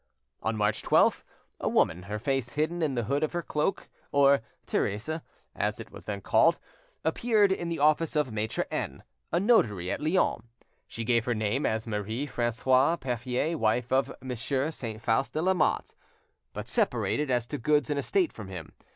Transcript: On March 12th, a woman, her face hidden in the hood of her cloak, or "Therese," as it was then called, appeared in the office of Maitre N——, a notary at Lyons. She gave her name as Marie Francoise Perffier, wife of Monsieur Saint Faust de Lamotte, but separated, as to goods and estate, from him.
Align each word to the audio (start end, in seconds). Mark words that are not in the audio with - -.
On 0.41 0.57
March 0.57 0.81
12th, 0.81 1.23
a 1.59 1.69
woman, 1.69 2.01
her 2.09 2.17
face 2.17 2.53
hidden 2.53 2.81
in 2.81 2.95
the 2.95 3.03
hood 3.03 3.21
of 3.23 3.33
her 3.33 3.43
cloak, 3.43 3.87
or 4.11 4.41
"Therese," 4.65 5.11
as 5.55 5.79
it 5.79 5.91
was 5.91 6.05
then 6.05 6.21
called, 6.21 6.57
appeared 7.05 7.51
in 7.51 7.69
the 7.69 7.77
office 7.77 8.15
of 8.15 8.31
Maitre 8.31 8.65
N——, 8.71 9.03
a 9.31 9.39
notary 9.39 9.91
at 9.91 10.01
Lyons. 10.01 10.41
She 10.87 11.03
gave 11.03 11.25
her 11.25 11.35
name 11.35 11.67
as 11.67 11.85
Marie 11.85 12.25
Francoise 12.25 12.97
Perffier, 12.97 13.55
wife 13.55 13.91
of 13.91 14.11
Monsieur 14.23 14.71
Saint 14.71 14.99
Faust 15.03 15.33
de 15.33 15.41
Lamotte, 15.43 15.93
but 16.51 16.67
separated, 16.67 17.29
as 17.29 17.45
to 17.45 17.59
goods 17.59 17.91
and 17.91 17.99
estate, 17.99 18.33
from 18.33 18.47
him. 18.47 18.73